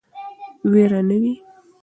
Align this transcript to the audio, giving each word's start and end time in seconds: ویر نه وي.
ویر 0.71 0.91
نه 1.07 1.15
وي. 1.21 1.33